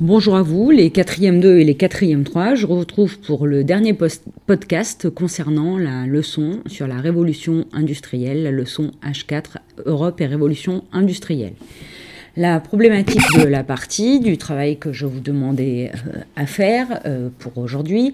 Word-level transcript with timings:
Bonjour 0.00 0.36
à 0.36 0.42
vous, 0.42 0.70
les 0.70 0.90
4e 0.90 1.40
2 1.40 1.58
et 1.58 1.64
les 1.64 1.74
4e 1.74 2.22
3. 2.22 2.54
Je 2.54 2.66
vous 2.66 2.78
retrouve 2.78 3.18
pour 3.18 3.48
le 3.48 3.64
dernier 3.64 3.96
podcast 4.46 5.10
concernant 5.10 5.76
la 5.76 6.06
leçon 6.06 6.60
sur 6.66 6.86
la 6.86 6.98
révolution 6.98 7.66
industrielle, 7.72 8.44
la 8.44 8.52
leçon 8.52 8.92
H4 9.04 9.56
Europe 9.86 10.20
et 10.20 10.26
révolution 10.26 10.84
industrielle. 10.92 11.54
La 12.36 12.60
problématique 12.60 13.40
de 13.40 13.48
la 13.48 13.64
partie, 13.64 14.20
du 14.20 14.38
travail 14.38 14.78
que 14.78 14.92
je 14.92 15.04
vous 15.04 15.18
demandais 15.18 15.90
euh, 15.92 16.20
à 16.36 16.46
faire 16.46 17.00
euh, 17.04 17.28
pour 17.40 17.58
aujourd'hui, 17.58 18.12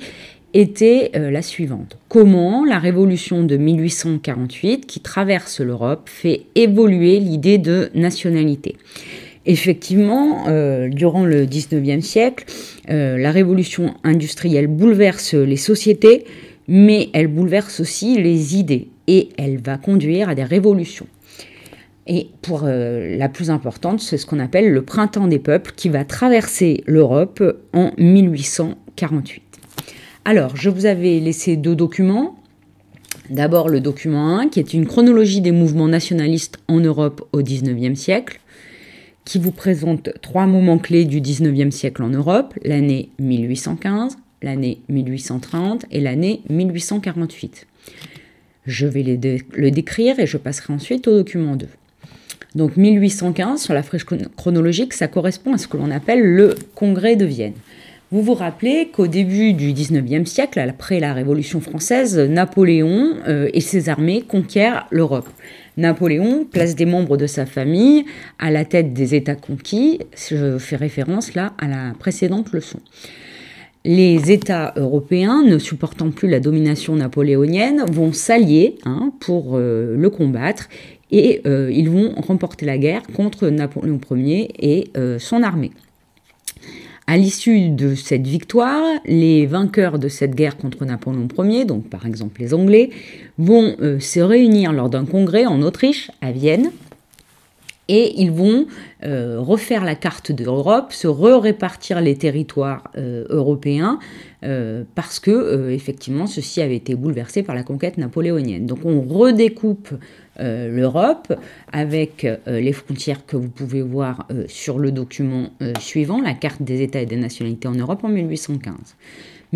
était 0.55 1.11
euh, 1.17 1.31
la 1.31 1.43
suivante. 1.43 1.99
Comment 2.09 2.65
la 2.65 2.79
révolution 2.79 3.43
de 3.43 3.59
1848 3.59 4.87
qui 4.87 5.01
traverse 5.01 5.61
l'Europe 5.61 6.09
fait 6.09 6.47
évoluer 6.55 7.21
l'idée 7.21 7.59
de 7.59 7.91
nationalité? 7.95 8.77
Effectivement, 9.47 10.49
euh, 10.49 10.89
durant 10.89 11.25
le 11.25 11.47
19e 11.47 12.01
siècle, 12.01 12.47
euh, 12.91 13.19
la 13.19 13.31
révolution 13.31 13.95
industrielle 14.03 14.67
bouleverse 14.67 15.35
les 15.35 15.57
sociétés, 15.57 16.25
mais 16.67 17.11
elle 17.13 17.27
bouleverse 17.27 17.81
aussi 17.81 18.21
les 18.21 18.57
idées 18.57 18.89
et 19.07 19.29
elle 19.37 19.59
va 19.59 19.77
conduire 19.77 20.29
à 20.31 20.35
des 20.35 20.45
révolutions. 20.45 21.07
Et 22.07 22.29
pour 22.43 22.65
la 22.65 23.29
plus 23.31 23.51
importante, 23.51 24.01
c'est 24.01 24.19
ce 24.19 24.27
qu'on 24.27 24.39
appelle 24.39 24.71
le 24.71 24.83
printemps 24.83 25.27
des 25.27 25.39
peuples 25.39 25.73
qui 25.75 25.89
va 25.89 26.05
traverser 26.05 26.83
l'Europe 26.87 27.43
en 27.73 27.93
1848. 27.97 29.43
Alors, 30.27 30.57
je 30.57 30.71
vous 30.71 30.87
avais 30.87 31.21
laissé 31.21 31.57
deux 31.57 31.75
documents. 31.75 32.37
D'abord 33.29 33.69
le 33.69 33.81
document 33.81 34.39
1, 34.39 34.49
qui 34.49 34.59
est 34.59 34.73
une 34.73 34.87
chronologie 34.87 35.43
des 35.43 35.53
mouvements 35.53 35.89
nationalistes 35.89 36.59
en 36.67 36.81
Europe 36.81 37.29
au 37.33 37.43
XIXe 37.43 37.99
siècle, 37.99 38.41
qui 39.25 39.39
vous 39.39 39.53
présente 39.53 40.11
trois 40.21 40.47
moments 40.47 40.79
clés 40.79 41.05
du 41.05 41.21
XIXe 41.21 41.75
siècle 41.75 42.03
en 42.03 42.11
Europe, 42.11 42.55
l'année 42.63 43.09
1815, 43.19 44.19
l'année 44.43 44.79
1830 44.89 45.87
et 45.91 46.01
l'année 46.01 46.43
1848. 46.51 47.67
Je 48.67 48.87
vais 48.87 49.03
le 49.03 49.71
décrire 49.71 50.19
et 50.19 50.27
je 50.27 50.37
passerai 50.37 50.73
ensuite 50.73 51.09
au 51.09 51.17
document 51.17 51.57
2. 51.57 51.67
Donc 52.55 52.77
1815, 52.77 53.61
sur 53.61 53.75
la 53.75 53.83
fraîche 53.83 54.05
chronologique, 54.37 54.93
ça 54.93 55.09
correspond 55.09 55.55
à 55.55 55.59
ce 55.59 55.67
que 55.67 55.77
l'on 55.77 55.91
appelle 55.91 56.23
le 56.23 56.55
Congrès 56.75 57.17
de 57.17 57.25
Vienne. 57.25 57.55
Vous 58.13 58.23
vous 58.23 58.35
rappelez 58.35 58.91
qu'au 58.93 59.09
début 59.09 59.55
du 59.55 59.73
XIXe 59.73 60.31
siècle, 60.31 60.61
après 60.61 61.01
la 61.01 61.15
Révolution 61.15 61.61
française, 61.61 62.17
Napoléon 62.17 63.17
euh, 63.27 63.49
et 63.53 63.61
ses 63.61 63.89
armées 63.89 64.23
conquièrent 64.23 64.87
l'Europe. 64.91 65.29
Napoléon 65.77 66.45
place 66.45 66.75
des 66.75 66.87
membres 66.87 67.17
de 67.17 67.27
sa 67.27 67.47
famille 67.47 68.05
à 68.39 68.51
la 68.51 68.65
tête 68.65 68.93
des 68.93 69.15
États 69.15 69.35
conquis. 69.35 70.01
Je 70.17 70.59
fais 70.59 70.77
référence 70.77 71.35
là 71.35 71.53
à 71.59 71.67
la 71.67 71.95
précédente 71.99 72.53
leçon. 72.53 72.81
Les 73.85 74.33
États 74.33 74.73
européens, 74.77 75.43
ne 75.43 75.59
supportant 75.59 76.11
plus 76.11 76.29
la 76.29 76.41
domination 76.41 76.97
napoléonienne, 76.97 77.85
vont 77.91 78.13
s'allier 78.13 78.77
hein, 78.87 79.13
pour 79.21 79.57
euh, 79.57 79.95
le 79.97 80.09
combattre 80.09 80.69
et 81.11 81.43
euh, 81.47 81.71
ils 81.71 81.91
vont 81.91 82.15
remporter 82.17 82.65
la 82.65 82.79
guerre 82.79 83.03
contre 83.15 83.49
Napoléon 83.49 84.01
Ier 84.11 84.51
et 84.59 84.91
son 85.19 85.43
armée. 85.43 85.71
À 87.07 87.19
l'issue 87.19 87.69
de 87.69 87.95
cette 87.95 88.27
victoire, 88.27 88.83
les 89.05 89.45
vainqueurs 89.45 89.99
de 89.99 90.09
cette 90.09 90.35
guerre 90.35 90.57
contre 90.57 90.87
Napoléon 90.87 91.29
Ier, 91.39 91.67
donc 91.67 91.91
par 91.91 92.07
exemple 92.07 92.41
les 92.41 92.55
Anglais, 92.55 92.89
vont 93.37 93.77
euh, 93.83 94.01
se 94.01 94.21
réunir 94.21 94.73
lors 94.73 94.89
d'un 94.89 95.05
congrès 95.05 95.45
en 95.45 95.61
Autriche, 95.61 96.11
à 96.23 96.33
Vienne, 96.33 96.71
et 97.89 98.21
ils 98.21 98.31
vont 98.31 98.67
euh, 99.05 99.37
refaire 99.41 99.85
la 99.85 99.95
carte 99.95 100.33
d'Europe, 100.33 100.93
se 100.93 101.07
re-répartir 101.07 102.01
les 102.01 102.17
territoires 102.17 102.91
euh, 102.97 103.25
européens, 103.29 103.99
parce 104.95 105.21
que 105.21 105.71
effectivement 105.71 106.27
ceci 106.27 106.61
avait 106.61 106.77
été 106.77 106.95
bouleversé 106.95 107.43
par 107.43 107.55
la 107.55 107.63
conquête 107.63 107.97
napoléonienne. 107.97 108.67
Donc 108.67 108.81
on 108.85 109.01
redécoupe 109.01 109.89
euh, 110.41 110.69
l'Europe, 110.69 111.33
avec 111.73 112.25
euh, 112.25 112.39
les 112.47 112.73
frontières 112.73 113.25
que 113.25 113.37
vous 113.37 113.49
pouvez 113.49 113.83
voir 113.83 114.27
euh, 114.33 114.45
sur 114.49 114.79
le 114.81 114.91
document 114.91 115.51
suivant, 115.79 116.21
la 116.21 116.35
carte 116.35 116.63
des 116.63 116.83
États 116.83 117.01
et 117.01 117.07
des 117.07 117.17
nationalités 117.17 117.69
en 117.69 117.75
Europe 117.75 118.03
en 118.03 118.09
1815. 118.09 118.75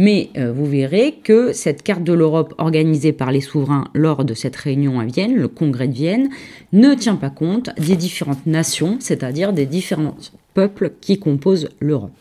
Mais 0.01 0.31
vous 0.37 0.65
verrez 0.65 1.17
que 1.25 1.53
cette 1.53 1.83
carte 1.83 2.05
de 2.05 2.13
l'Europe 2.13 2.55
organisée 2.59 3.13
par 3.13 3.33
les 3.33 3.41
souverains 3.41 3.89
lors 3.95 4.25
de 4.25 4.33
cette 4.33 4.55
réunion 4.55 5.01
à 5.01 5.05
Vienne, 5.05 5.35
le 5.35 5.49
congrès 5.49 5.89
de 5.89 5.95
Vienne, 5.95 6.29
ne 6.73 6.95
tient 6.95 7.17
pas 7.17 7.31
compte 7.31 7.71
des 7.81 7.97
différentes 7.97 8.47
nations, 8.47 8.99
c'est-à-dire 9.01 9.53
des 9.53 9.67
différents 9.67 10.15
peuples 10.55 10.93
qui 11.01 11.19
composent 11.19 11.69
l'Europe. 11.81 12.13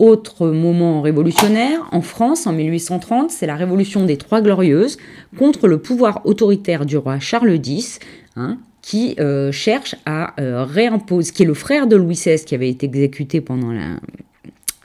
Autre 0.00 0.48
moment 0.48 1.02
révolutionnaire, 1.02 1.88
en 1.92 2.00
France, 2.00 2.48
en 2.48 2.52
1830, 2.52 3.30
c'est 3.30 3.46
la 3.46 3.54
révolution 3.54 4.04
des 4.04 4.16
Trois 4.16 4.40
Glorieuses 4.40 4.98
contre 5.38 5.68
le 5.68 5.78
pouvoir 5.78 6.22
autoritaire 6.24 6.84
du 6.84 6.96
roi 6.96 7.20
Charles 7.20 7.60
X, 7.64 8.00
hein, 8.34 8.58
qui 8.82 9.14
euh, 9.20 9.52
cherche 9.52 9.94
à 10.04 10.38
euh, 10.40 10.64
réimposer, 10.64 11.32
qui 11.32 11.44
est 11.44 11.46
le 11.46 11.54
frère 11.54 11.86
de 11.86 11.94
Louis 11.94 12.16
XVI 12.16 12.44
qui 12.44 12.56
avait 12.56 12.68
été 12.68 12.86
exécuté 12.86 13.40
pendant 13.40 13.70
la 13.70 14.00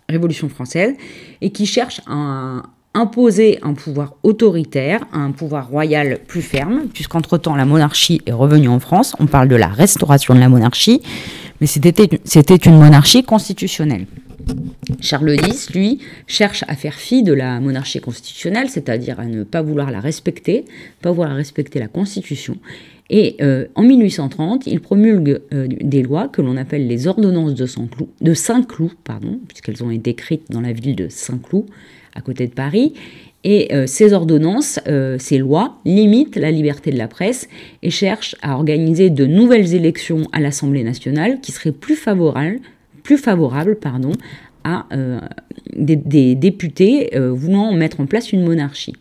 Révolution 0.09 0.49
française, 0.49 0.95
et 1.41 1.51
qui 1.51 1.65
cherche 1.65 2.01
à 2.07 2.63
imposer 2.95 3.59
un 3.61 3.73
pouvoir 3.73 4.15
autoritaire, 4.23 5.01
un 5.13 5.31
pouvoir 5.31 5.69
royal 5.69 6.19
plus 6.27 6.41
ferme, 6.41 6.87
puisqu'entre-temps 6.91 7.55
la 7.55 7.65
monarchie 7.65 8.21
est 8.25 8.31
revenue 8.31 8.67
en 8.67 8.79
France, 8.79 9.15
on 9.19 9.27
parle 9.27 9.47
de 9.47 9.55
la 9.55 9.67
restauration 9.67 10.33
de 10.33 10.39
la 10.39 10.49
monarchie, 10.49 11.01
mais 11.61 11.67
c'était 11.67 12.55
une 12.55 12.79
monarchie 12.79 13.23
constitutionnelle. 13.23 14.07
Charles 15.01 15.35
X, 15.35 15.71
lui, 15.71 15.99
cherche 16.27 16.63
à 16.67 16.75
faire 16.75 16.95
fi 16.95 17.23
de 17.23 17.33
la 17.33 17.59
monarchie 17.59 17.99
constitutionnelle, 17.99 18.69
c'est-à-dire 18.69 19.19
à 19.19 19.25
ne 19.25 19.43
pas 19.43 19.61
vouloir 19.61 19.91
la 19.91 19.99
respecter, 19.99 20.65
pas 21.01 21.11
vouloir 21.11 21.35
respecter 21.35 21.79
la 21.79 21.87
Constitution. 21.87 22.57
Et 23.09 23.37
euh, 23.41 23.65
en 23.75 23.83
1830, 23.83 24.67
il 24.67 24.81
promulgue 24.81 25.41
euh, 25.51 25.67
des 25.67 26.03
lois 26.03 26.27
que 26.27 26.41
l'on 26.41 26.57
appelle 26.57 26.87
les 26.87 27.07
ordonnances 27.07 27.55
de 27.55 28.33
Saint-Cloud, 28.33 28.91
pardon, 29.03 29.39
puisqu'elles 29.47 29.83
ont 29.83 29.89
été 29.89 30.11
écrites 30.11 30.51
dans 30.51 30.61
la 30.61 30.73
ville 30.73 30.95
de 30.95 31.07
Saint-Cloud, 31.09 31.65
à 32.13 32.21
côté 32.21 32.45
de 32.45 32.53
Paris. 32.53 32.93
Et 33.43 33.73
euh, 33.73 33.87
ces 33.87 34.13
ordonnances, 34.13 34.79
ces 35.17 35.37
lois, 35.37 35.77
limitent 35.85 36.35
la 36.35 36.51
liberté 36.51 36.91
de 36.91 36.97
la 36.97 37.07
presse 37.07 37.47
et 37.81 37.89
cherchent 37.89 38.35
à 38.41 38.55
organiser 38.55 39.09
de 39.09 39.25
nouvelles 39.25 39.73
élections 39.73 40.23
à 40.31 40.39
l'Assemblée 40.39 40.83
nationale 40.83 41.39
qui 41.41 41.51
seraient 41.51 41.71
plus 41.71 41.95
favorables, 41.95 42.59
plus 43.01 43.17
favorables 43.17 43.77
pardon, 43.77 44.11
à 44.63 44.85
euh, 44.93 45.19
des, 45.75 46.35
députés 46.35 47.15
euh, 47.15 47.31
voulant 47.31 47.73
mettre 47.73 47.99
en 47.99 48.05
place 48.05 48.31
une 48.31 48.43
monarchie. 48.43 48.95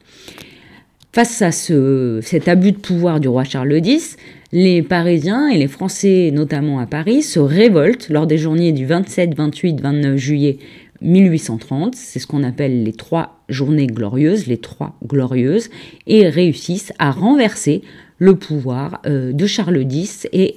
Face 1.12 1.42
à 1.42 1.52
ce, 1.52 2.20
cet 2.22 2.48
abus 2.48 2.72
de 2.72 2.76
pouvoir 2.76 3.18
du 3.18 3.28
roi 3.28 3.44
Charles 3.44 3.80
X, 3.84 4.16
les 4.52 4.82
Parisiens 4.82 5.48
et 5.48 5.58
les 5.58 5.68
Français, 5.68 6.30
notamment 6.32 6.78
à 6.78 6.86
Paris, 6.86 7.22
se 7.22 7.40
révoltent 7.40 8.08
lors 8.08 8.26
des 8.26 8.38
journées 8.38 8.72
du 8.72 8.86
27, 8.86 9.34
28, 9.34 9.80
29 9.80 10.16
juillet 10.16 10.58
1830. 11.00 11.94
C'est 11.94 12.18
ce 12.18 12.26
qu'on 12.26 12.44
appelle 12.44 12.82
les 12.82 12.92
trois 12.92 13.40
journées 13.48 13.86
glorieuses, 13.86 14.46
les 14.46 14.58
trois 14.58 14.96
glorieuses, 15.04 15.70
et 16.06 16.28
réussissent 16.28 16.92
à 16.98 17.10
renverser 17.10 17.82
le 18.18 18.34
pouvoir 18.34 19.00
euh, 19.06 19.32
de 19.32 19.46
Charles 19.46 19.84
X 19.90 20.26
et 20.32 20.56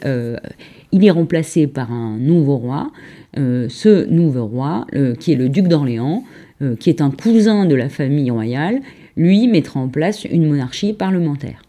il 0.92 1.06
est 1.06 1.12
remplacé 1.12 1.68
par 1.68 1.92
un 1.92 2.18
nouveau 2.18 2.58
roi 2.58 2.92
euh, 3.38 3.68
ce 3.70 4.06
nouveau 4.08 4.46
roi, 4.46 4.86
euh, 4.94 5.16
qui 5.16 5.32
est 5.32 5.36
le 5.36 5.48
duc 5.48 5.68
d'Orléans, 5.68 6.26
euh, 6.62 6.76
qui 6.76 6.90
est 6.90 7.00
un 7.00 7.12
cousin 7.12 7.66
de 7.66 7.76
la 7.76 7.88
famille 7.88 8.30
royale, 8.30 8.82
lui 9.16 9.48
mettra 9.48 9.80
en 9.80 9.88
place 9.88 10.26
une 10.26 10.48
monarchie 10.48 10.92
parlementaire, 10.92 11.62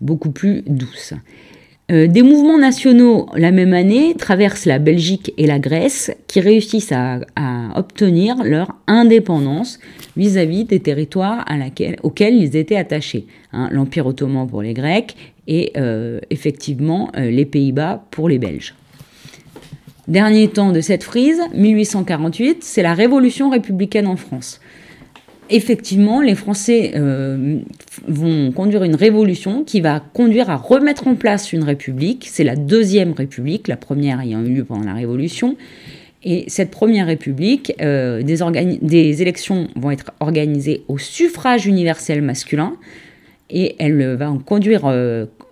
beaucoup 0.00 0.30
plus 0.30 0.62
douce. 0.66 1.14
des 1.90 2.22
mouvements 2.22 2.58
nationaux 2.58 3.26
la 3.36 3.50
même 3.52 3.72
année 3.72 4.14
traversent 4.16 4.66
la 4.66 4.78
Belgique 4.78 5.32
et 5.36 5.46
la 5.46 5.58
Grèce 5.58 6.10
qui 6.26 6.40
réussissent 6.40 6.92
à, 6.92 7.20
obtenir 7.74 8.42
leur 8.44 8.68
indépendance 8.86 9.78
vis-à-vis 10.16 10.64
des 10.64 10.80
territoires 10.80 11.44
auxquels 12.02 12.34
ils 12.34 12.56
étaient 12.56 12.76
attachés. 12.76 13.26
Hein, 13.52 13.68
L'Empire 13.70 14.06
ottoman 14.06 14.46
pour 14.46 14.62
les 14.62 14.74
Grecs 14.74 15.16
et 15.46 15.74
effectivement 16.30 17.10
les 17.14 17.44
Pays-Bas 17.44 18.06
pour 18.10 18.30
les 18.30 18.38
Belges. 18.38 18.74
Dernier 20.08 20.48
temps 20.48 20.72
de 20.72 20.82
cette 20.82 21.02
frise, 21.02 21.40
1848, 21.54 22.62
c'est 22.62 22.82
la 22.82 22.92
révolution 22.92 23.48
républicaine 23.48 24.06
en 24.06 24.16
France. 24.16 24.60
Effectivement, 25.48 26.20
les 26.20 26.34
Français 26.34 26.92
euh, 26.94 27.58
vont 28.06 28.52
conduire 28.52 28.82
une 28.82 28.96
révolution 28.96 29.64
qui 29.64 29.80
va 29.80 30.00
conduire 30.00 30.50
à 30.50 30.56
remettre 30.56 31.06
en 31.06 31.14
place 31.14 31.52
une 31.52 31.64
république. 31.64 32.26
C'est 32.30 32.44
la 32.44 32.56
deuxième 32.56 33.12
république, 33.12 33.68
la 33.68 33.76
première 33.76 34.20
ayant 34.20 34.42
eu 34.42 34.54
lieu 34.54 34.64
pendant 34.64 34.84
la 34.84 34.94
Révolution. 34.94 35.56
Et 36.24 36.44
cette 36.48 36.70
première 36.70 37.06
république, 37.06 37.74
euh, 37.80 38.22
des, 38.22 39.22
élections 39.22 39.68
vont 39.76 39.90
être 39.90 40.12
organisées 40.20 40.82
au 40.88 40.98
suffrage 40.98 41.66
universel 41.66 42.22
masculin. 42.22 42.76
et 43.50 43.76
elle 43.78 44.16
va 44.16 44.32
conduire 44.46 44.84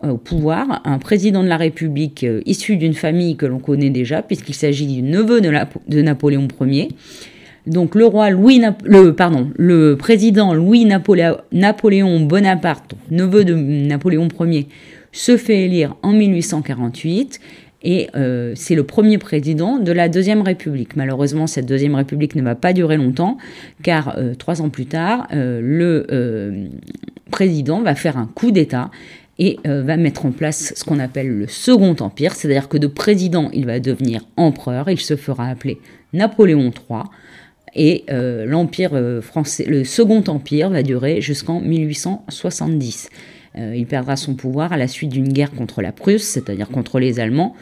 au 0.02 0.16
pouvoir 0.16 0.80
un 0.84 0.98
président 0.98 1.42
de 1.42 1.48
la 1.48 1.58
République 1.58 2.26
issu 2.46 2.76
d'une 2.76 2.94
famille 2.94 3.36
que 3.36 3.44
l'on 3.46 3.58
connaît 3.58 3.90
déjà, 3.90 4.22
puisqu'il 4.22 4.54
s'agit 4.54 4.86
du 4.86 5.02
neveu 5.02 5.42
de, 5.42 5.52
de 5.88 6.02
Napoléon 6.02 6.48
Ier. 6.62 6.88
Donc 7.66 7.94
le 7.94 8.06
roi 8.06 8.30
Louis, 8.30 8.60
le, 8.84 9.12
pardon, 9.12 9.50
le 9.56 9.96
président 9.96 10.52
Louis 10.52 10.84
Napoléon 10.84 12.20
Bonaparte, 12.20 12.94
neveu 13.10 13.44
de 13.44 13.54
Napoléon 13.54 14.28
Ier, 14.40 14.66
se 15.12 15.36
fait 15.36 15.64
élire 15.64 15.94
en 16.02 16.12
1848 16.12 17.40
et 17.82 18.08
euh, 18.14 18.52
c'est 18.56 18.74
le 18.74 18.84
premier 18.84 19.18
président 19.18 19.78
de 19.78 19.92
la 19.92 20.08
Deuxième 20.08 20.42
République. 20.42 20.96
Malheureusement, 20.96 21.46
cette 21.46 21.66
Deuxième 21.66 21.94
République 21.94 22.34
ne 22.34 22.42
va 22.42 22.54
pas 22.54 22.72
durer 22.72 22.96
longtemps, 22.96 23.38
car 23.82 24.16
euh, 24.18 24.34
trois 24.34 24.62
ans 24.62 24.68
plus 24.68 24.86
tard, 24.86 25.26
euh, 25.32 25.60
le 25.62 26.70
président 27.30 27.82
va 27.82 27.94
faire 27.94 28.16
un 28.16 28.26
coup 28.26 28.50
d'État 28.50 28.90
et 29.38 29.58
va 29.64 29.96
mettre 29.96 30.26
en 30.26 30.30
place 30.30 30.72
ce 30.76 30.84
qu'on 30.84 30.98
appelle 31.00 31.28
le 31.28 31.46
Second 31.48 31.96
Empire, 31.98 32.34
c'est-à-dire 32.34 32.68
que 32.68 32.76
de 32.76 32.86
président, 32.86 33.50
il 33.52 33.66
va 33.66 33.80
devenir 33.80 34.20
empereur, 34.36 34.88
il 34.90 35.00
se 35.00 35.16
fera 35.16 35.48
appeler 35.48 35.80
Napoléon 36.12 36.70
III, 36.70 37.04
et 37.74 38.04
l'empire 38.08 38.92
français, 39.22 39.64
le 39.64 39.84
Second 39.84 40.22
Empire 40.26 40.70
va 40.70 40.82
durer 40.82 41.20
jusqu'en 41.20 41.60
1870. 41.60 43.08
Euh, 43.58 43.74
il 43.76 43.86
perdra 43.86 44.16
son 44.16 44.34
pouvoir 44.34 44.72
à 44.72 44.76
la 44.76 44.88
suite 44.88 45.10
d'une 45.10 45.28
guerre 45.28 45.52
contre 45.52 45.82
la 45.82 45.92
Prusse, 45.92 46.24
c'est-à-dire 46.24 46.68
contre 46.68 46.98
les 46.98 47.20
Allemands, 47.20 47.54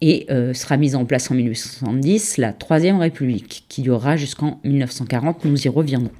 et 0.00 0.26
euh, 0.30 0.52
sera 0.54 0.76
mise 0.76 0.94
en 0.94 1.04
place 1.04 1.30
en 1.30 1.34
1870 1.34 2.36
la 2.36 2.52
Troisième 2.52 2.98
République, 2.98 3.64
qui 3.68 3.82
durera 3.82 4.16
jusqu'en 4.16 4.60
1940, 4.64 5.44
nous 5.44 5.66
y 5.66 5.68
reviendrons. 5.68 6.12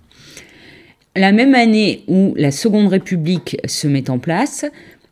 La 1.14 1.32
même 1.32 1.54
année 1.54 2.04
où 2.06 2.34
la 2.36 2.50
Seconde 2.50 2.88
République 2.88 3.58
se 3.66 3.86
met 3.86 4.08
en 4.08 4.18
place, 4.18 4.64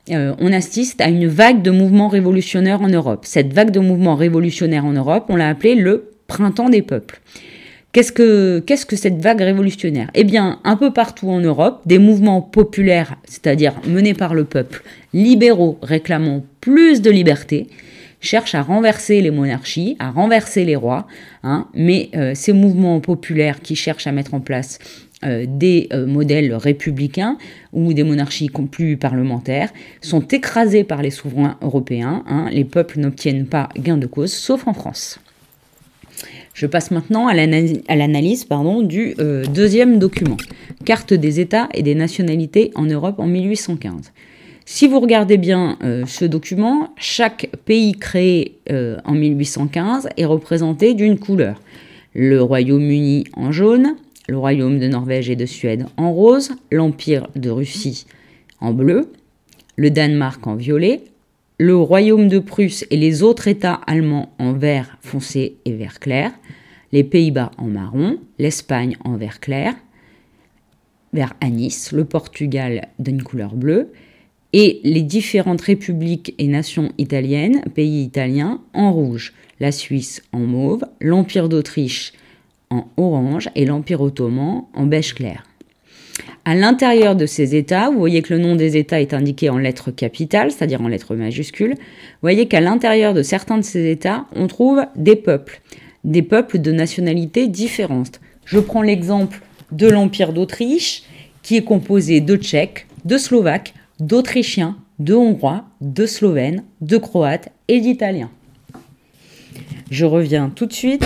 euh, 0.09 0.33
on 0.39 0.53
assiste 0.53 1.01
à 1.01 1.09
une 1.09 1.27
vague 1.27 1.61
de 1.61 1.71
mouvements 1.71 2.07
révolutionnaires 2.07 2.81
en 2.81 2.87
Europe. 2.87 3.25
Cette 3.25 3.53
vague 3.53 3.71
de 3.71 3.79
mouvements 3.79 4.15
révolutionnaires 4.15 4.85
en 4.85 4.93
Europe, 4.93 5.25
on 5.29 5.35
l'a 5.35 5.49
appelée 5.49 5.75
le 5.75 6.11
printemps 6.27 6.69
des 6.69 6.81
peuples. 6.81 7.21
Qu'est-ce 7.97 8.11
que, 8.85 8.95
cette 8.95 9.19
vague 9.21 9.41
révolutionnaire? 9.41 10.11
Eh 10.13 10.23
bien, 10.23 10.59
un 10.63 10.75
peu 10.75 10.93
partout 10.93 11.29
en 11.29 11.39
Europe, 11.39 11.81
des 11.87 11.97
mouvements 11.97 12.43
populaires, 12.43 13.15
c'est-à-dire 13.23 13.73
menés 13.87 14.13
par 14.13 14.35
le 14.35 14.43
peuple, 14.43 14.83
libéraux 15.13 15.79
réclamant 15.81 16.45
plus 16.61 17.01
de 17.01 17.09
liberté, 17.09 17.65
cherchent 18.19 18.53
à 18.53 18.61
renverser 18.61 19.19
les 19.21 19.31
monarchies, 19.31 19.95
à 19.97 20.11
renverser 20.11 20.63
les 20.63 20.75
rois, 20.75 21.07
hein, 21.41 21.69
mais 21.73 22.11
euh, 22.15 22.33
ces 22.35 22.53
mouvements 22.53 22.99
populaires 22.99 23.61
qui 23.61 23.75
cherchent 23.75 24.05
à 24.05 24.11
mettre 24.11 24.35
en 24.35 24.41
place 24.41 24.77
euh, 25.23 25.47
des 25.47 25.87
euh, 25.91 26.05
modèles 26.05 26.53
républicains 26.53 27.39
ou 27.73 27.93
des 27.93 28.03
monarchies 28.03 28.51
plus 28.71 28.97
parlementaires 28.97 29.73
sont 30.01 30.21
écrasés 30.27 30.83
par 30.83 31.01
les 31.01 31.09
souverains 31.09 31.57
européens. 31.63 32.23
Hein. 32.27 32.47
les 32.51 32.63
peuples 32.63 32.99
n'obtiennent 32.99 33.47
pas 33.47 33.69
gain 33.75 33.97
de 33.97 34.05
cause, 34.05 34.31
sauf 34.31 34.67
en 34.67 34.73
France. 34.73 35.19
Je 36.57 36.65
passe 36.65 36.89
maintenant 36.89 37.27
à 37.27 37.35
l'analyse 37.35 38.47
du 38.81 39.13
euh, 39.19 39.45
deuxième 39.45 39.99
document, 39.99 40.37
Carte 40.85 41.13
des 41.13 41.39
États 41.39 41.69
et 41.75 41.83
des 41.83 41.93
nationalités 41.93 42.71
en 42.73 42.85
Europe 42.85 43.19
en 43.19 43.27
1815. 43.27 44.11
Si 44.65 44.87
vous 44.87 44.99
regardez 44.99 45.37
bien 45.37 45.77
euh, 45.83 46.03
ce 46.07 46.25
document, 46.25 46.95
chaque 46.97 47.51
pays 47.65 47.91
créé 47.91 48.57
euh, 48.71 48.97
en 49.05 49.13
1815 49.13 50.09
est 50.17 50.25
représenté 50.25 50.95
d'une 50.95 51.19
couleur. 51.19 51.61
Le 52.15 52.41
Royaume-Uni 52.41 53.25
en 53.33 53.51
jaune, 53.51 53.95
le 54.27 54.39
Royaume 54.39 54.79
de 54.79 54.87
Norvège 54.87 55.29
et 55.29 55.35
de 55.35 55.45
Suède 55.45 55.85
en 55.95 56.11
rose, 56.11 56.53
l'Empire 56.71 57.27
de 57.35 57.51
Russie 57.51 58.07
en 58.61 58.73
bleu, 58.73 59.11
le 59.75 59.91
Danemark 59.91 60.47
en 60.47 60.55
violet, 60.55 61.03
le 61.59 61.75
royaume 61.75 62.27
de 62.27 62.37
Prusse 62.37 62.85
et 62.91 62.97
les 62.97 63.23
autres 63.23 63.47
États 63.47 63.81
allemands 63.87 64.31
en 64.37 64.53
vert 64.53 64.97
foncé 65.01 65.57
et 65.65 65.73
vert 65.73 65.99
clair, 65.99 66.31
les 66.91 67.03
Pays-Bas 67.03 67.51
en 67.57 67.65
marron, 67.65 68.19
l'Espagne 68.37 68.95
en 69.03 69.17
vert 69.17 69.39
clair, 69.39 69.73
vert 71.13 71.33
anis, 71.41 71.91
le 71.91 72.05
Portugal 72.05 72.89
d'une 72.99 73.23
couleur 73.23 73.55
bleue, 73.55 73.91
et 74.53 74.79
les 74.83 75.01
différentes 75.01 75.61
républiques 75.61 76.35
et 76.37 76.47
nations 76.47 76.91
italiennes, 76.99 77.63
pays 77.73 78.03
italiens, 78.03 78.61
en 78.73 78.93
rouge, 78.93 79.33
la 79.59 79.71
Suisse 79.71 80.21
en 80.31 80.39
mauve, 80.39 80.85
l'Empire 81.01 81.49
d'Autriche 81.49 82.13
en 82.69 82.87
orange 82.97 83.49
et 83.55 83.65
l'Empire 83.65 84.01
ottoman 84.01 84.65
en 84.73 84.85
beige 84.85 85.15
clair. 85.15 85.43
À 86.47 86.55
l'intérieur 86.55 87.17
de 87.17 87.25
ces 87.25 87.57
États, 87.57 87.89
vous 87.89 87.97
voyez 87.97 88.21
que 88.21 88.33
le 88.33 88.39
nom 88.39 88.55
des 88.55 88.77
États 88.77 89.01
est 89.01 89.13
indiqué 89.13 89.49
en 89.49 89.57
lettres 89.57 89.91
capitales, 89.91 90.49
c'est-à-dire 90.49 90.79
en 90.79 90.87
lettres 90.87 91.13
majuscules. 91.13 91.73
Vous 91.73 92.21
voyez 92.21 92.47
qu'à 92.47 92.61
l'intérieur 92.61 93.13
de 93.13 93.21
certains 93.21 93.57
de 93.57 93.63
ces 93.63 93.91
États, 93.91 94.27
on 94.33 94.47
trouve 94.47 94.85
des 94.95 95.17
peuples, 95.17 95.59
des 96.05 96.21
peuples 96.21 96.59
de 96.59 96.71
nationalités 96.71 97.49
différentes. 97.49 98.21
Je 98.45 98.59
prends 98.59 98.81
l'exemple 98.81 99.41
de 99.73 99.89
l'Empire 99.89 100.31
d'Autriche, 100.31 101.03
qui 101.43 101.57
est 101.57 101.65
composé 101.65 102.21
de 102.21 102.37
Tchèques, 102.37 102.87
de 103.03 103.17
Slovaques, 103.17 103.73
d'Autrichiens, 103.99 104.77
de 104.99 105.15
Hongrois, 105.15 105.65
de 105.81 106.05
Slovènes, 106.05 106.63
de 106.79 106.95
Croates 106.95 107.49
et 107.67 107.81
d'Italiens. 107.81 108.31
Je 109.91 110.05
reviens 110.05 110.49
tout 110.49 110.65
de 110.65 110.71
suite 110.71 111.05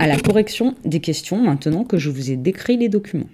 à 0.00 0.08
la 0.08 0.16
correction 0.16 0.74
des 0.84 0.98
questions 0.98 1.36
maintenant 1.36 1.84
que 1.84 1.98
je 1.98 2.10
vous 2.10 2.32
ai 2.32 2.36
décrit 2.36 2.76
les 2.76 2.88
documents. 2.88 3.28